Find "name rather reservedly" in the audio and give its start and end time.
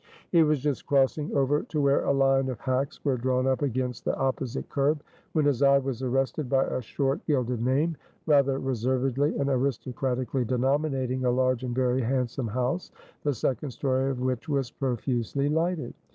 7.61-9.37